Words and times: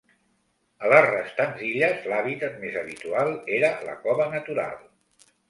A 0.85 0.87
les 0.93 1.03
restants 1.09 1.61
illes, 1.67 2.07
l'hàbitat 2.13 2.57
més 2.65 2.79
habitual 2.81 3.31
era 3.59 3.71
la 3.91 3.95
cova 4.09 4.29
natural. 4.35 4.75